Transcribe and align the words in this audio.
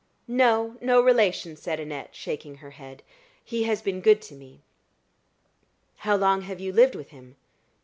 "No 0.27 0.77
no 0.81 0.99
relation," 0.99 1.55
said 1.55 1.79
Annette, 1.79 2.15
shaking 2.15 2.55
her 2.55 2.71
head. 2.71 3.03
"He 3.45 3.65
has 3.65 3.83
been 3.83 4.01
good 4.01 4.19
to 4.23 4.33
me." 4.33 4.61
"How 5.97 6.15
long 6.15 6.41
have 6.41 6.59
you 6.59 6.73
lived 6.73 6.95
with 6.95 7.09
him?" 7.11 7.35